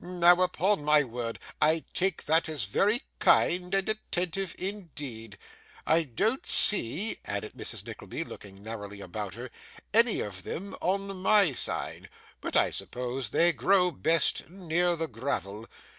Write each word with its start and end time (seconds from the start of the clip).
Now, 0.03 0.41
upon 0.41 0.83
my 0.83 1.03
word, 1.03 1.37
I 1.61 1.83
take 1.93 2.23
that 2.25 2.49
as 2.49 2.63
very 2.65 3.03
kind 3.19 3.71
and 3.75 3.87
attentive 3.87 4.55
indeed! 4.57 5.37
I 5.85 6.01
don't 6.01 6.43
see,' 6.43 7.19
added 7.23 7.53
Mrs. 7.53 7.85
Nickleby, 7.85 8.23
looking 8.23 8.63
narrowly 8.63 8.99
about 8.99 9.35
her, 9.35 9.51
'any 9.93 10.19
of 10.21 10.41
them 10.41 10.75
on 10.81 11.21
my 11.21 11.53
side, 11.53 12.09
but 12.39 12.55
I 12.55 12.71
suppose 12.71 13.29
they 13.29 13.53
grow 13.53 13.91
best 13.91 14.49
near 14.49 14.95
the 14.95 15.07
gravel. 15.07 15.67